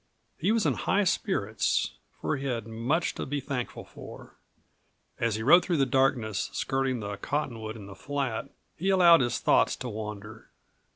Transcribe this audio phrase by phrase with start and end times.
[0.39, 4.33] He was in high spirits, for he had much to be thankful for.
[5.19, 9.37] As he rode through the darkness, skirting the cottonwood in the flat, he allowed his
[9.37, 10.47] thoughts to wander.